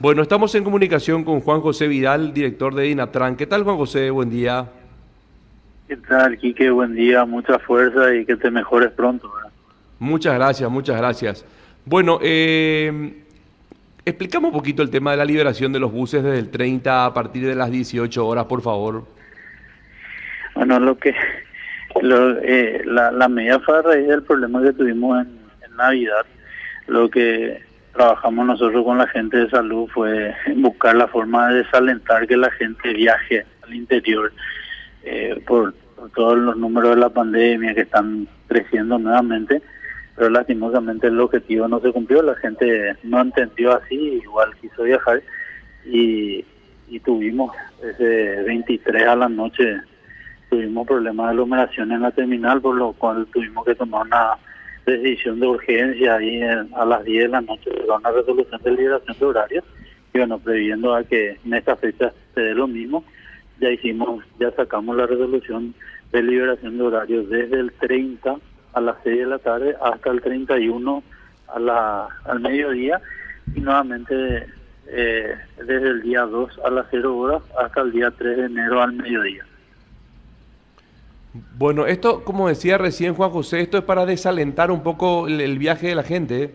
[0.00, 3.34] Bueno, estamos en comunicación con Juan José Vidal, director de Dinatran.
[3.34, 4.10] ¿Qué tal, Juan José?
[4.10, 4.64] Buen día.
[5.88, 6.70] ¿Qué tal, Quique?
[6.70, 9.28] Buen día, mucha fuerza y que te mejores pronto.
[9.98, 11.44] Muchas gracias, muchas gracias.
[11.84, 13.12] Bueno, eh,
[14.04, 17.12] explicamos un poquito el tema de la liberación de los buses desde el 30 a
[17.12, 19.04] partir de las 18 horas, por favor.
[20.54, 21.12] Bueno, lo que
[22.02, 26.24] lo, eh, la, la medida fue a raíz del problema que tuvimos en, en Navidad.
[26.86, 27.66] Lo que
[27.98, 32.50] trabajamos nosotros con la gente de salud fue buscar la forma de desalentar que la
[32.52, 34.32] gente viaje al interior
[35.02, 35.74] eh, por,
[36.14, 39.60] todos los números de la pandemia que están creciendo nuevamente,
[40.14, 45.20] pero lastimosamente el objetivo no se cumplió, la gente no entendió así, igual quiso viajar
[45.84, 46.44] y,
[46.86, 49.80] y tuvimos ese 23 a la noche,
[50.48, 54.38] tuvimos problemas de aglomeración en la terminal, por lo cual tuvimos que tomar una
[54.90, 59.26] decisión de urgencia ahí a las 10 de la noche una resolución de liberación de
[59.26, 59.64] horarios
[60.14, 63.04] y bueno, previendo a que en esta fecha se dé lo mismo,
[63.60, 65.74] ya hicimos, ya sacamos la resolución
[66.12, 68.36] de liberación de horarios desde el 30
[68.72, 71.02] a las 6 de la tarde hasta el 31
[71.48, 73.00] a la, al mediodía
[73.54, 74.46] y nuevamente
[74.86, 78.82] eh, desde el día 2 a las 0 horas hasta el día 3 de enero
[78.82, 79.44] al mediodía.
[81.32, 85.88] Bueno, esto, como decía recién Juan José, esto es para desalentar un poco el, viaje
[85.88, 86.42] de la gente.
[86.42, 86.54] ¿eh?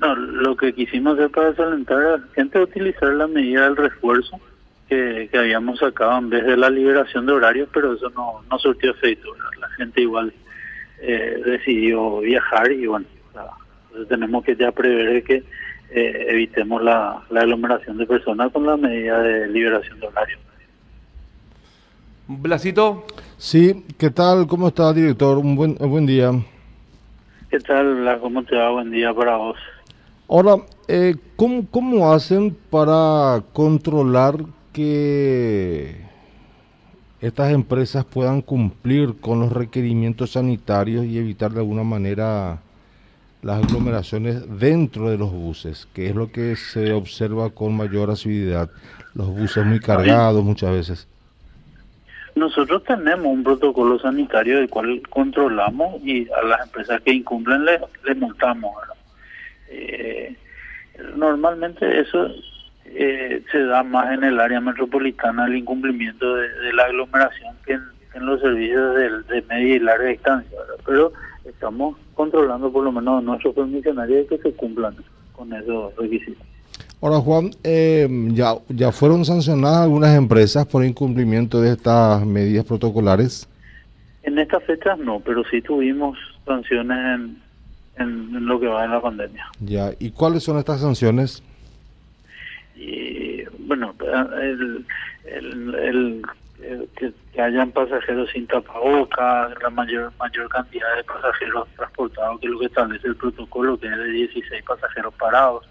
[0.00, 3.76] No, lo que quisimos hacer para desalentar a la gente es utilizar la medida del
[3.76, 4.38] refuerzo
[4.88, 8.90] que, habíamos sacado en vez de la liberación de horarios, pero eso no, no surtió
[8.90, 9.28] efecto.
[9.60, 10.32] La gente igual
[11.00, 13.06] eh, decidió viajar y bueno,
[14.08, 15.42] tenemos que ya prever que
[15.90, 20.40] eh, evitemos la, la aglomeración de personas con la medida de liberación de horarios.
[22.38, 23.04] Blasito.
[23.38, 24.46] Sí, ¿qué tal?
[24.46, 25.36] ¿Cómo está, director?
[25.38, 26.30] Un buen, buen día.
[27.50, 28.18] ¿Qué tal?
[28.20, 28.70] ¿Cómo te va?
[28.70, 29.56] Buen día para vos.
[30.28, 34.36] Ahora, eh, ¿cómo, ¿cómo hacen para controlar
[34.72, 35.96] que
[37.20, 42.60] estas empresas puedan cumplir con los requerimientos sanitarios y evitar de alguna manera
[43.42, 48.70] las aglomeraciones dentro de los buses, que es lo que se observa con mayor asiduidad.
[49.14, 51.08] Los buses muy cargados muchas veces.
[52.40, 57.82] Nosotros tenemos un protocolo sanitario del cual controlamos y a las empresas que incumplen les
[58.02, 58.72] le multamos.
[59.68, 60.34] Eh,
[61.16, 62.30] normalmente eso
[62.86, 68.24] eh, se da más en el área metropolitana el incumplimiento de, la aglomeración que en,
[68.24, 68.94] los servicios
[69.28, 71.12] de, media y larga distancia, pero
[71.44, 74.96] estamos controlando por lo menos nuestros permisionarios que se cumplan
[75.32, 76.46] con esos requisitos.
[77.02, 83.48] Ahora, Juan, eh, ya, ¿ya fueron sancionadas algunas empresas por incumplimiento de estas medidas protocolares?
[84.22, 87.42] En estas fechas no, pero sí tuvimos sanciones en,
[87.96, 89.46] en, lo que va en la pandemia.
[89.60, 91.42] Ya, ¿y cuáles son estas sanciones?
[92.76, 93.94] Y, bueno,
[94.38, 94.84] el,
[95.24, 96.22] el,
[96.96, 102.58] que, hayan pasajeros sin tapabocas, la mayor mayor cantidad de pasajeros transportados, que es lo
[102.58, 105.66] que establece el protocolo, que es de 16 pasajeros parados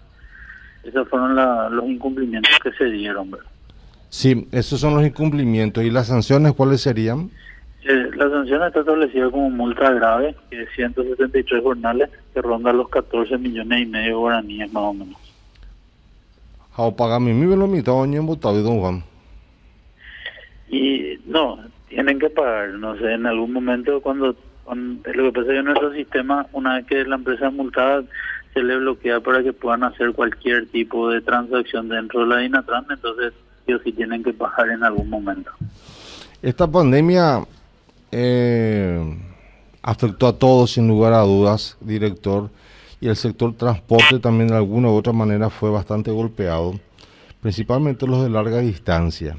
[0.84, 3.46] esos fueron los incumplimientos que se dieron, ¿verdad?
[4.08, 5.84] Sí, esos son los incumplimientos.
[5.84, 7.30] ¿Y las sanciones cuáles serían?
[7.84, 12.88] Eh, la sanción está establecida como multa grave, que es 173 jornales, que ronda los
[12.88, 15.16] 14 millones y medio guaraníes más o menos.
[16.76, 19.02] ¿How paga mi lo mitad en y Don Juan?
[20.68, 21.58] Y no,
[21.88, 25.62] tienen que pagar, no sé, en algún momento cuando, cuando lo que pasa es que
[25.62, 28.02] nuestro sistema, una vez que la empresa es multada,
[28.52, 32.86] se le bloquea para que puedan hacer cualquier tipo de transacción dentro de la Dinatran,
[32.90, 33.32] entonces
[33.66, 35.50] ellos sí tienen que bajar en algún momento.
[36.42, 37.44] Esta pandemia
[38.10, 39.18] eh,
[39.82, 42.50] afectó a todos sin lugar a dudas, director,
[43.00, 46.78] y el sector transporte también de alguna u otra manera fue bastante golpeado,
[47.40, 49.36] principalmente los de larga distancia.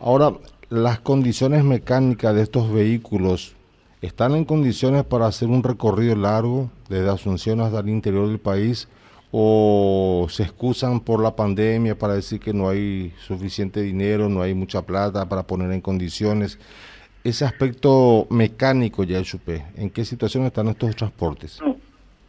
[0.00, 0.32] Ahora,
[0.70, 3.54] las condiciones mecánicas de estos vehículos
[4.02, 8.88] ¿Están en condiciones para hacer un recorrido largo desde Asunción hasta el interior del país
[9.30, 14.54] o se excusan por la pandemia para decir que no hay suficiente dinero, no hay
[14.54, 16.58] mucha plata para poner en condiciones?
[17.24, 21.60] Ese aspecto mecánico ya supe, ¿en qué situación están estos transportes?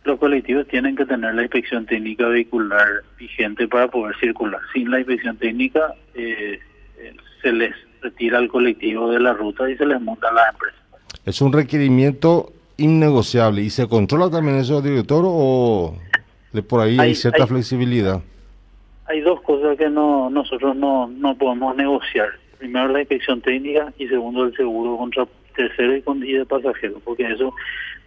[0.04, 2.88] los colectivos tienen que tener la inspección técnica vehicular
[3.20, 4.60] vigente para poder circular.
[4.74, 6.60] Sin la inspección técnica eh,
[6.98, 10.54] eh, se les retira al colectivo de la ruta y se les monta a las
[10.54, 10.81] empresas
[11.26, 13.62] es un requerimiento innegociable.
[13.62, 15.96] ¿Y se controla también eso, director, o
[16.52, 18.22] de por ahí hay, cierta flexibilidad?
[19.06, 22.30] Hay dos cosas que no nosotros no, no podemos negociar.
[22.58, 27.30] Primero la inspección técnica y segundo el seguro contra tercero y, con, de pasajeros, porque
[27.30, 27.54] eso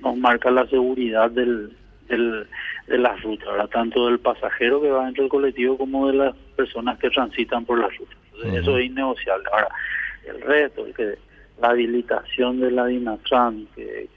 [0.00, 1.72] nos marca la seguridad del,
[2.08, 2.46] del,
[2.86, 3.68] de las rutas, ¿verdad?
[3.68, 7.78] tanto del pasajero que va dentro del colectivo como de las personas que transitan por
[7.78, 8.16] las rutas.
[8.52, 9.44] Eso es innegociable.
[9.52, 9.68] Ahora,
[10.26, 11.14] el resto, que
[11.60, 14.08] la habilitación de la Dinatran, que,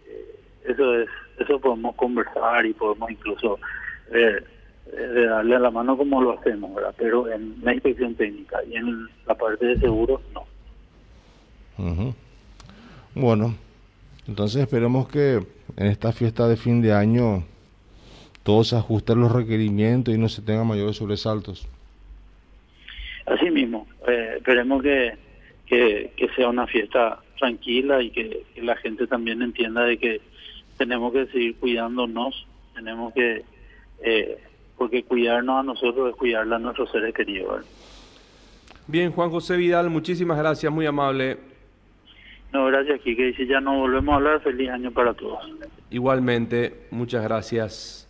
[0.68, 3.60] eso es eso podemos conversar y podemos incluso
[4.12, 4.44] ver
[4.92, 6.96] de darle a la mano como lo hacemos, ¿verdad?
[6.98, 10.46] Pero en la inspección técnica y en la parte de seguros, no.
[13.14, 13.56] Bueno,
[14.28, 15.46] entonces esperemos que
[15.76, 17.44] en esta fiesta de fin de año
[18.44, 21.68] todos se ajusten los requerimientos y no se tengan mayores sobresaltos.
[23.26, 25.18] Así mismo, eh, esperemos que,
[25.66, 30.22] que, sea una fiesta tranquila y que, la gente también entienda de que
[30.78, 32.46] tenemos que seguir cuidándonos,
[32.76, 33.44] tenemos que,
[34.04, 34.38] eh,
[34.78, 37.66] porque cuidarnos a nosotros es cuidar a nuestros seres queridos.
[38.88, 41.38] Bien, Juan José Vidal, muchísimas gracias, muy amable.
[42.54, 43.30] No, gracias, Kike.
[43.30, 45.40] Y si ya no volvemos a hablar, feliz año para todos.
[45.90, 48.07] Igualmente, muchas gracias.